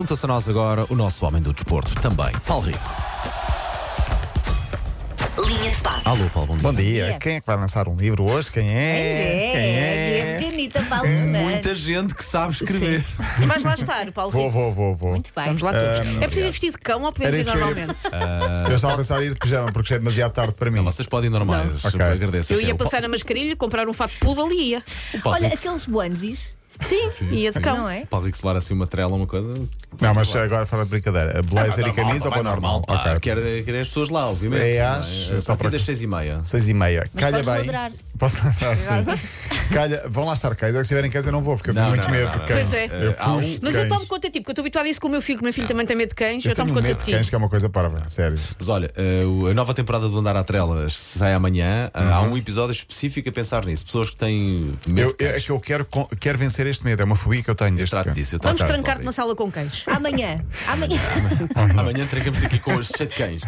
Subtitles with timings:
[0.00, 2.78] Junta-se a nós agora o nosso homem do desporto, também, Paulo Rico.
[5.44, 6.06] Linha de passe.
[6.06, 6.62] Alô, Paulo, bom dia.
[6.62, 7.04] Bom dia.
[7.06, 7.18] dia.
[7.18, 8.52] Quem é que vai lançar um livro hoje?
[8.52, 9.50] Quem é?
[9.52, 10.38] Quem é, é?
[10.38, 11.42] Pequenita Paulo Fernandes.
[11.50, 13.04] Muita gente que sabe escrever.
[13.44, 14.52] Vais lá estar, Paulo Vou, Rico.
[14.56, 15.10] vou, vou, vou.
[15.10, 15.46] Muito bem.
[15.46, 15.98] Vamos lá todos.
[15.98, 17.86] Ah, é preciso ir vestido de cão ou podemos Era ir isso que eu ia-
[17.86, 18.70] normalmente?
[18.70, 20.76] Eu estava a pensar em ir de pijama porque já é demasiado tarde para mim.
[20.76, 21.82] Não, vocês podem ir normais.
[21.82, 21.90] Não.
[21.90, 22.00] Ok.
[22.02, 22.52] Agradeço.
[22.52, 24.84] Eu até ia o passar na mascarilha, comprar um fato de poodle e ia.
[25.24, 27.76] Paulo Olha, Rico- aqueles onesies, Sim, ia de cão.
[27.76, 28.06] não é?
[28.32, 29.52] Se levar assim uma trela ou uma coisa.
[30.00, 31.42] Não, mas agora fora de brincadeira.
[31.42, 32.82] Blazer e camisa ou vai para normal?
[32.82, 32.94] pá.
[32.94, 33.20] Ok.
[33.20, 34.76] Quero, quero as pessoas lá, obviamente.
[34.76, 36.40] É não às- A só partir para- das seis e meia.
[36.44, 37.08] Seis e meia.
[37.12, 37.72] Mas Calha podes bem.
[37.72, 37.92] ladrar.
[38.18, 39.57] Posso ladrar, sim.
[39.72, 40.52] Calha, vão lá estar.
[40.52, 42.24] É que se estiverem em casa eu não vou, porque eu tenho muito não, medo
[42.26, 42.68] não, de cães.
[42.68, 42.84] Pois é.
[42.86, 43.88] Eu fujo de Mas eu cães.
[43.92, 45.42] tomo conta de ti, porque eu estou habituada a isso com o meu filho, que
[45.42, 47.04] o meu filho também tem medo de cães, eu, Eu tomo tenho conta medo de
[47.04, 47.16] de ti.
[47.16, 48.38] cães, que é uma coisa parva, sério.
[48.58, 51.90] Mas olha, eh, o- a nova temporada do Andar à Trelas sai amanhã.
[51.94, 53.84] Eh, Há um episódio específico a pensar nisso.
[53.84, 55.44] Pessoas que têm medo Eu, de eu- é cães.
[55.44, 57.90] que eu quero, con- quero vencer este medo, é uma fobia que eu tenho deste
[57.90, 58.14] trato cão.
[58.14, 59.84] disso, eu trato Vamos disso, trancar-te na sala com cães.
[59.86, 60.44] Amanhã.
[60.66, 60.98] Amanhã.
[61.78, 63.42] Amanhã trancamos aqui com os de cães.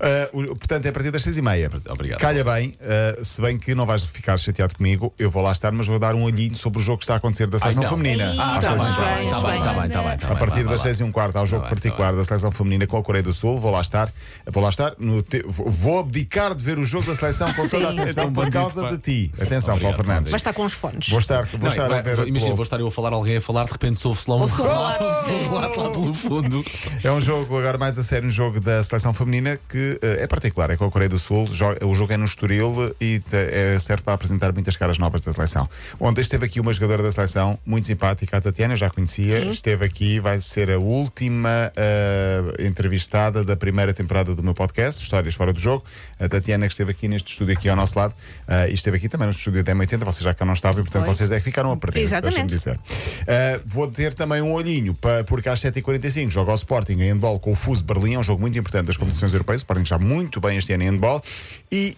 [0.00, 1.70] Ah, o- portanto, é a partir das seis e meia.
[1.88, 2.20] Obrigado.
[2.20, 5.72] Calha bem, ah, se bem que não vais ficar chateado comigo, eu vou lá estar,
[5.72, 8.34] mas vou dar um olhinho sobre o jogo que está a acontecer da seleção feminina.
[8.38, 9.16] Ah, Às tá bem, e tá meia.
[9.16, 10.18] bem, tá bem, tá bem, tá bem.
[10.18, 10.82] tá A bem, partir das lá.
[10.82, 13.02] seis e um quarto há o jogo Tá bem, particular da seleção feminina com a
[13.02, 13.58] Coreia do Sul.
[13.60, 14.12] Vou lá estar.
[14.46, 14.92] Vou lá estar.
[15.28, 18.32] te- Vou abdicar de ver o jogo da seleção com toda a atenção É tão
[18.32, 19.32] por causa de ti.
[19.40, 20.30] Atenção, Obrigado, Paulo Fernandes.
[20.30, 21.08] Vai estar com os fones.
[21.08, 22.26] Vou estar, vou Não, estar vai- a ver.
[22.28, 25.04] imagina, vou estar eu a falar, alguém a falar, de repente ouve-se lá um relato,
[25.52, 26.64] lá pelo fundo.
[27.02, 30.26] É um jogo, agora mais a sério, um jogo da seleção feminina que eh, é
[30.26, 31.48] particular, é com a Coreia do Sul.
[31.82, 35.68] O jogo é no Estoril e é, serve para apresentar muitas caras novas da seleção.
[36.00, 39.38] Ontem esteve aqui uma jogadora da seleção muito simpática, a Tatiana, eu já conhecia.
[39.50, 45.34] Esteve aqui, vai ser a última eh, entrevistada da primeira temporada do meu podcast, Histórias
[45.34, 45.84] Fora do Jogo.
[46.18, 48.14] A Tatiana que esteve aqui neste estúdio aqui ao nosso lado
[48.48, 50.84] eh, e esteve aqui também no estúdio da M80, vocês já cá não estavam, e
[50.84, 51.16] portanto Pois.
[51.18, 52.00] vocês é que ficaram a perder.
[52.00, 52.46] Exatamente.
[52.46, 52.76] dizer.
[52.76, 57.38] Uh, vou ter também um olhinho, pa- porque às 7h45 joga o Sporting em handball
[57.40, 59.60] com o Fuso Berlim, é um jogo muito importante das competições europeias.
[59.60, 61.22] O Sporting está muito bem este ano em handball
[61.70, 61.96] e.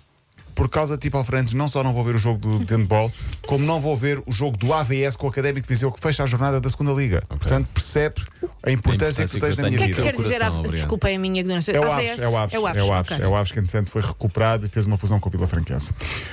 [0.59, 3.11] Por causa de tipo Alfredes, não só não vou ver o jogo do handball,
[3.47, 6.25] como não vou ver o jogo do AVS com o Académico de Viseu que fecha
[6.25, 7.23] a jornada da segunda Liga.
[7.29, 8.17] Portanto, percebe
[8.65, 10.03] a importância, que tu tens que na minha O que é vida.
[10.03, 10.39] que quer dizer?
[10.41, 10.69] Coração, a-.
[10.69, 11.71] Desculpa a minha ignorância.
[11.71, 12.11] É o AVS?
[12.11, 13.25] Aves, é o Aves, É o Aves, é o Aves, ok.
[13.25, 15.93] é o Aves que entretanto foi recuperado e fez uma fusão com o Vila Franquense.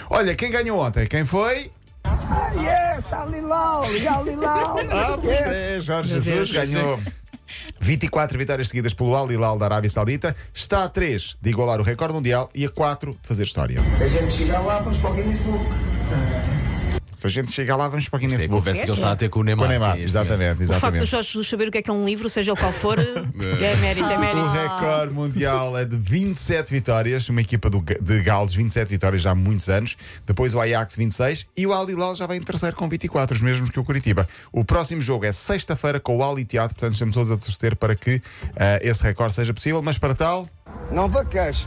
[0.09, 1.05] Olha, quem ganhou ontem?
[1.05, 1.71] Quem foi?
[2.55, 4.75] Yes, Alilau, Alilau.
[4.91, 6.99] Ah, pois é, Jorge Jesus ganhou
[7.85, 11.83] 24 vitórias seguidas pelo Al Hilal da Arábia Saudita, está a 3 de igualar o
[11.83, 13.79] recorde mundial e a 4 de fazer história.
[13.79, 15.65] A gente chegar lá, vamos para o Guinness Book.
[17.11, 18.51] Se a gente chegar lá, vamos para o É Guinness a Book.
[18.59, 19.65] conversa que ele está a ter com o Com Neymar.
[19.65, 20.09] o Neymar, sim, momento.
[20.09, 21.05] exatamente, O facto exatamente.
[21.05, 23.75] Jorge Jesus saber o que é que é um livro, seja ele qual for, é
[23.77, 24.47] mérito, é O mérito.
[24.49, 29.35] recorde mundial é de 27 vitórias, uma equipa do, de Gales, 27 vitórias já há
[29.35, 29.95] muitos anos.
[30.25, 31.45] Depois o Ajax, 26.
[31.55, 34.27] E o Al Hilal já vem em terceiro com 24, os mesmos que o Curitiba.
[34.51, 37.95] O próximo jogo é sexta-feira com o Al Ittihad, portanto estamos todos a torcer para
[37.95, 38.21] que
[38.57, 40.49] ah, esse recorde seja possível, mas para tal.
[40.91, 41.65] Não vaqueja.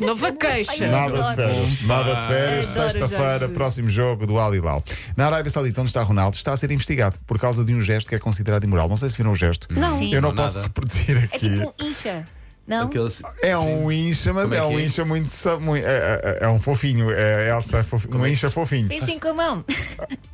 [0.00, 0.72] Nova queixa.
[0.84, 1.82] Ai, Nada de férias.
[1.82, 2.76] Nada de férias.
[2.76, 3.54] Adoro Sexta-feira, Jorge.
[3.54, 4.82] próximo jogo do Al Hilal.
[5.16, 8.08] Na Arábia Saudita, onde está Ronaldo, está a ser investigado por causa de um gesto
[8.08, 8.88] que é considerado imoral.
[8.88, 9.68] Não sei se viram o gesto.
[9.70, 9.98] Não.
[9.98, 10.14] Sim.
[10.14, 10.66] Eu não Não, posso nada.
[10.68, 11.54] reproduzir É aqui.
[11.54, 12.26] tipo um incha.
[12.68, 12.86] Não?
[12.86, 13.08] Aquele-
[13.42, 14.82] É um incha, mas é é, um é?
[14.82, 15.28] incha muito.
[15.30, 17.10] sa- mui- É, é- é um fofinho.
[17.10, 18.86] É Elsa, é um incha fofinho.
[18.86, 19.64] Fez assim com a mão.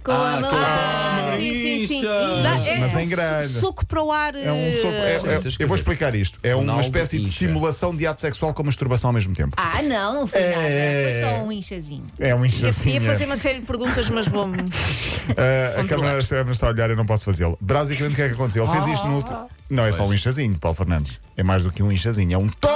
[0.03, 0.51] com Ah, a mão.
[0.53, 1.35] Ah.
[1.37, 1.99] Sim, sim, sim.
[2.01, 2.71] Incha.
[2.71, 3.49] É Mas um em grande.
[3.49, 4.35] Soco para o ar.
[4.35, 6.39] É um soco- é- Sim, é- você eu vou explicar isto.
[6.43, 9.55] É uma espécie de simulação de ato sexual com masturbação ao mesmo tempo.
[9.57, 10.51] Ah, não, não foi É.
[10.57, 11.13] nada.
[11.13, 12.05] Foi só um inchazinho.
[12.19, 12.95] É um inchazinho.
[12.95, 14.59] ia fazer uma série de perguntas, mas vou-me.
[14.61, 14.65] Uh,
[15.81, 17.57] a câmara a câmara está a olhar, eu não posso fazê-lo.
[17.61, 18.65] Basicamente, o que é que aconteceu?
[18.65, 19.49] Ele fez isto no último.
[19.75, 21.21] Não é só um inchazinho, Paulo Fernandes.
[21.37, 22.75] É mais do que um inchazinho, é um toma!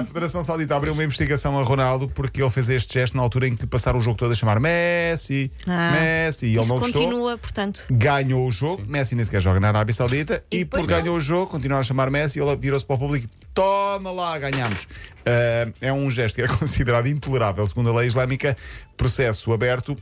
[0.00, 3.46] A Federação Saudita abriu uma investigação a Ronaldo porque ele fez este gesto na altura
[3.46, 5.92] em que passaram o jogo todo a chamar Messi, Ah.
[5.92, 7.02] Messi, e ele Isso não gostou.
[7.02, 7.84] continua, portanto.
[7.90, 10.98] Ganhou o jogo, Messi nem sequer joga na Arábia Saudita e, E depois por não.
[10.98, 14.86] ganhou o jogo, continuaram a chamar Messi, ele virou-se para o público toma lá, ganhamos.
[15.24, 18.56] Ah, é um gesto que é considerado intolerável segundo a lei islâmica,
[18.96, 19.96] processo aberto.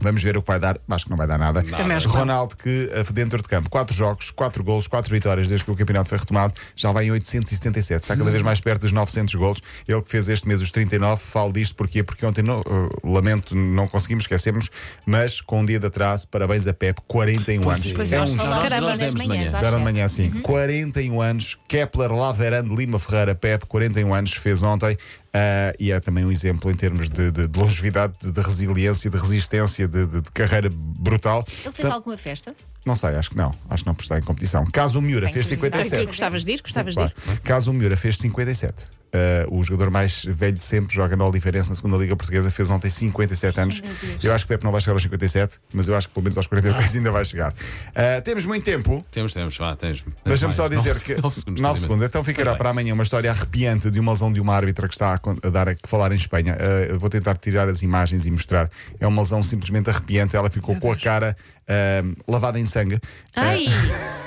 [0.00, 0.78] Vamos ver o que vai dar.
[0.88, 1.62] Acho que não vai dar nada.
[1.62, 2.10] Não.
[2.10, 5.76] Ronaldo, que eh, dentro de campo, 4 jogos, 4 golos, 4 vitórias desde que o
[5.76, 8.02] campeonato foi retomado, já vai em 877.
[8.02, 9.62] Está cada vez mais perto dos 900 golos.
[9.86, 11.22] Ele que fez este mês os 39.
[11.24, 12.02] Falo disto porquê?
[12.02, 14.68] porque ontem, não, eh, lamento, não conseguimos, esquecemos,
[15.06, 17.92] mas com um dia de atraso, parabéns a Pep, 41 anos.
[17.92, 20.30] Pois é é, um Caramba, nas manhãs, Deram de manhã assim.
[20.42, 21.58] 41 anos.
[21.68, 24.96] Kepler, Laverande, Lima Ferreira, Pep, 41 anos, fez ontem.
[25.34, 29.10] Ah, e é também um exemplo em termos de, de- de longevidade, de, de resiliência,
[29.10, 31.40] de resistência, de, de- de carreira brutal.
[31.46, 32.54] Ele fez Portanto, alguma festa?
[32.86, 33.54] Não sei, acho que não.
[33.70, 34.64] Acho que não por estar em competição.
[34.70, 35.82] Caso o Miura Tem fez curiosidade.
[35.84, 36.06] Tu 57.
[36.06, 36.62] gostavas de ir?
[36.62, 37.12] Gostavas Claro.
[37.26, 37.38] de ir?
[37.40, 38.86] Caso o Miura fez 57.
[39.14, 42.68] Eh, o jogador mais velho de sempre, joga no Oliveirense na segunda Liga Portuguesa, fez
[42.68, 43.82] ontem 57 anos.
[44.22, 46.24] Eu acho que o Pepe não vai chegar aos 57, mas eu acho que pelo
[46.24, 47.52] menos aos 42 ainda vai chegar.
[47.94, 49.06] Eh, temos muito tempo.
[49.12, 50.02] Temos, temos, vá, tens.
[50.02, 51.14] tens Deixa-me só dizer Nove- que.
[51.22, 51.80] nove segundos, 9 exatamente.
[51.80, 52.04] segundos.
[52.06, 55.14] Então ficará para amanhã uma história arrepiante de uma lesão de uma árbitra que está
[55.14, 56.56] a, dar a que falar em Espanha.
[56.88, 58.68] Eu vou tentar tirar as imagens e mostrar.
[58.98, 60.34] É uma lesão simplesmente arrepiante.
[60.34, 61.36] Ela ficou com a cara
[62.26, 62.98] lavada em sangue.
[63.36, 63.66] Ai,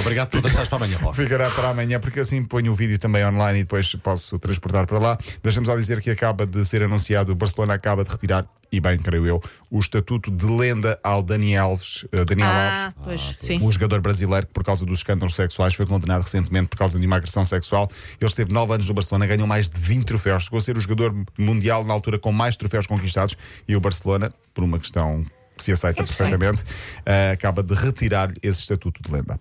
[0.00, 1.14] Obrigado por deixares para amanhã, Paulo.
[1.14, 4.98] Ficará para amanhã, porque assim ponho o vídeo também online e depois posso transportar para
[4.98, 5.18] lá.
[5.42, 8.98] Deixamos só dizer que acaba de ser anunciado, o Barcelona acaba de retirar, e bem,
[8.98, 12.06] creio eu, o estatuto de lenda ao Dani Alves.
[12.12, 13.02] eh, Daniel ah, Alves.
[13.04, 13.58] pois, sim.
[13.62, 17.06] Um jogador brasileiro que, por causa dos escândalos sexuais, foi condenado recentemente por causa de
[17.06, 17.90] uma agressão sexual.
[18.18, 20.80] Ele esteve 9 anos no Barcelona, ganhou mais de 20 troféus, chegou a ser o
[20.80, 23.36] jogador mundial na altura com mais troféus conquistados.
[23.68, 25.26] E o Barcelona, por uma questão
[25.56, 26.64] que se aceita Eu perfeitamente,
[27.04, 29.38] eh, acaba de retirar esse estatuto de lenda.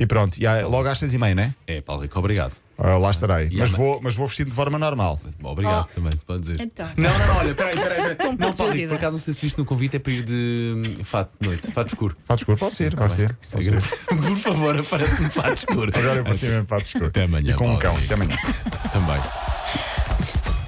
[0.00, 1.54] E pronto, e há- logo às seis e meia, não é?
[1.66, 2.54] É, Paulo Rico, obrigado.
[2.78, 3.48] Ah, lá estarei.
[3.52, 5.20] E Mas vou, mas vou vestido de forma normal.
[5.42, 5.94] Obrigado Oh.
[5.94, 6.58] também, se pode dizer.
[6.62, 6.88] Então.
[6.96, 8.16] Não, não, não, olha, peraí, peraí.
[8.16, 8.36] peraí.
[8.40, 10.72] Não, Paulo Rico, por acaso não sei se viste no convite, é para ir de
[10.98, 12.16] hum, fato de noite, fato escuro.
[12.24, 13.36] Fato escuro, pode ser, pode ser.
[13.50, 13.72] Pode ser.
[14.08, 15.92] Por favor, aparece-me fato escuro.
[15.94, 17.06] Agora eu parti mesmo fato escuro.
[17.08, 17.94] Até amanhã, E com um Paulo cão.
[17.94, 18.04] Rico.
[18.06, 18.36] Até amanhã.
[18.90, 20.59] Também.